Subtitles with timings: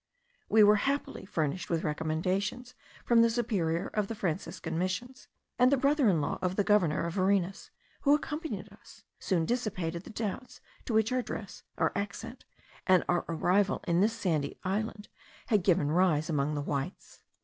[0.49, 2.73] We were happily furnished with recommendations
[3.05, 5.27] from the Superior of the Franciscan Missions,
[5.59, 7.69] and the brother in law of the governor of Varinas,
[8.01, 12.45] who accompanied us, soon dissipated the doubts to which our dress, our accent,
[12.87, 15.07] and our arrival in this sandy island,
[15.49, 17.21] had given rise among the Whites.